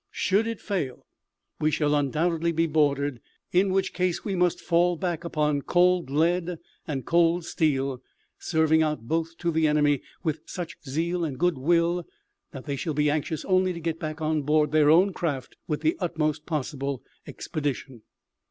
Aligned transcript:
Should 0.09 0.47
it 0.47 0.59
fail, 0.59 1.05
we 1.59 1.69
shall 1.69 1.93
undoubtedly 1.93 2.51
be 2.51 2.65
boarded, 2.65 3.21
in 3.51 3.71
which 3.71 3.93
case 3.93 4.25
we 4.25 4.33
must 4.33 4.59
fall 4.59 4.95
back 4.95 5.23
upon 5.23 5.61
cold 5.61 6.09
lead 6.09 6.57
and 6.87 7.05
cold 7.05 7.45
steel, 7.45 8.01
serving 8.39 8.81
out 8.81 9.01
both 9.07 9.37
to 9.37 9.51
the 9.51 9.67
enemy 9.67 10.01
with 10.23 10.39
such 10.47 10.75
zeal 10.89 11.23
and 11.23 11.37
good 11.37 11.59
will 11.59 12.03
that 12.49 12.65
they 12.65 12.77
shall 12.77 12.95
be 12.95 13.11
anxious 13.11 13.45
only 13.45 13.73
to 13.73 13.79
get 13.79 13.99
back 13.99 14.21
on 14.21 14.41
board 14.41 14.71
their 14.71 14.89
own 14.89 15.13
craft 15.13 15.55
with 15.67 15.81
the 15.81 15.95
utmost 15.99 16.47
possible 16.47 17.03
expedition. 17.27 18.01